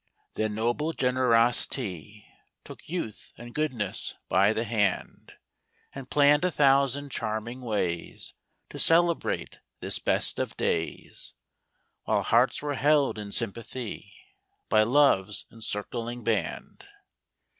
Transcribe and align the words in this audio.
Then 0.33 0.55
noble 0.55 0.93
generosity 0.93 2.25
Took 2.63 2.89
youth 2.89 3.33
and 3.37 3.53
goodness 3.53 4.15
by 4.29 4.51
the 4.51 4.63
hand, 4.63 5.33
And 5.93 6.09
planned 6.09 6.43
a 6.43 6.49
thousand 6.49 7.11
charming 7.11 7.61
ways 7.61 8.33
To 8.71 8.79
celebrate 8.79 9.59
this 9.79 9.99
best 9.99 10.39
of 10.39 10.57
days, 10.57 11.35
While 12.05 12.23
hearts 12.23 12.63
were 12.63 12.73
held 12.73 13.19
in 13.19 13.31
sympathy 13.31 14.11
By 14.69 14.81
love's 14.81 15.45
encircling 15.51 16.23
band. 16.23 16.83